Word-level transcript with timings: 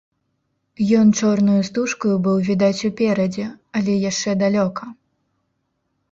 Ён 0.99 1.07
чорнаю 1.17 1.57
стужкаю 1.67 2.15
быў 2.27 2.37
відаць 2.47 2.85
уперадзе, 2.89 3.45
але 3.81 3.93
яшчэ 4.09 4.33
далёка. 4.43 4.89